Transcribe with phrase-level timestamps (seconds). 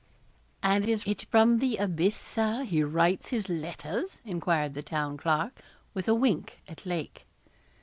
[0.63, 5.61] 'And is it from the abyss, Sir, he writes his letters?' enquired the Town Clerk,
[5.93, 7.27] with a wink at Lake.